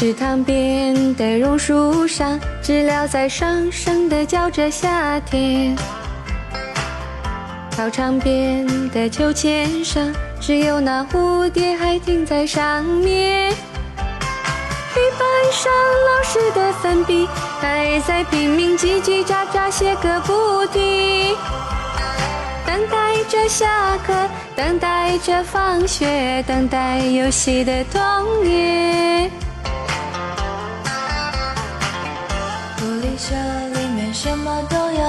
[0.00, 5.76] 池塘边的榕树上，知了在声声地叫着夏天。
[7.72, 10.10] 操场边的秋千上，
[10.40, 13.52] 只有那蝴蝶还停在上面。
[14.94, 17.28] 黑板上老师的粉笔
[17.60, 21.36] 还在拼命叽叽喳喳写个不停。
[22.64, 24.14] 等待着下课，
[24.56, 29.30] 等待着放学，等待游戏的童年。
[33.20, 33.34] 福利社
[33.78, 35.02] 里面什么都有，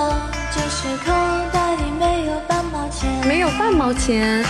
[0.51, 1.13] 就是口
[1.53, 3.09] 袋里没有半毛钱。
[3.25, 4.43] 没有半毛钱。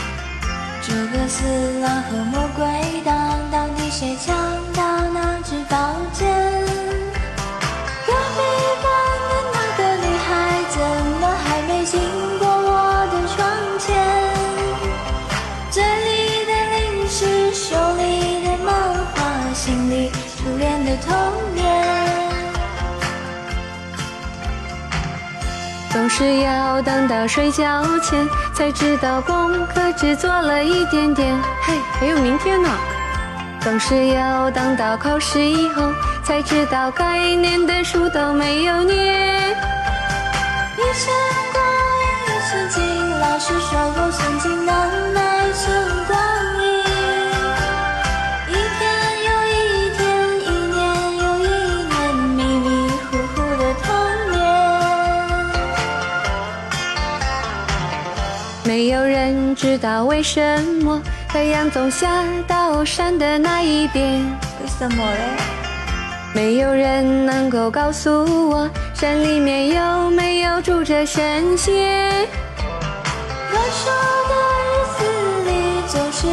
[0.81, 2.65] 诸葛四郎和魔鬼
[3.05, 4.35] 党，到底谁抢
[4.73, 4.81] 到
[5.13, 5.77] 那支宝
[6.11, 6.27] 剑？
[8.07, 8.41] 隔壁
[8.81, 8.89] 班
[9.29, 10.29] 的那个女孩，
[10.71, 10.81] 怎
[11.21, 12.01] 么还没经
[12.39, 13.37] 过我的窗
[13.77, 13.87] 前？
[15.69, 18.73] 嘴里的零食，手里的漫
[19.13, 21.13] 画，心里初恋的童
[26.13, 32.69] 是要等到睡觉前才知道功课只做了一点点，嘿，还有明天呢。
[33.61, 35.89] 总是要等到考试以后
[36.21, 39.00] 才知道该念的书都没有念。
[58.71, 64.21] 没有人知道为什么太阳总下到山的那一边。
[64.61, 65.19] 为什么嘞？
[66.33, 71.75] 没有人能够告诉我，山里面有没有住着神仙。
[73.51, 73.91] 热手
[74.29, 75.03] 的日子
[75.49, 75.51] 里，
[75.89, 76.27] 总是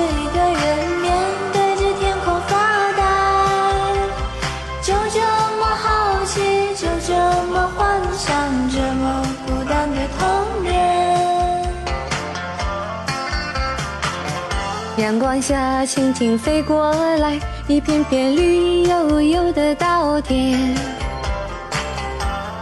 [14.98, 17.38] 阳光下，蜻蜓飞过来，
[17.68, 20.76] 一片片绿油油的稻田。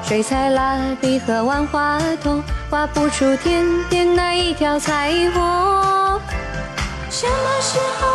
[0.03, 6.21] 水彩蜡笔和万花筒画不出天边那一条彩虹。
[7.09, 8.06] 什么时候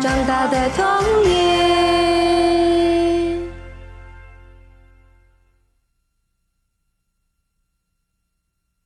[0.00, 1.59] 长大的童年。